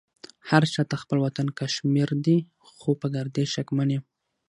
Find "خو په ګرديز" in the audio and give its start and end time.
2.77-3.47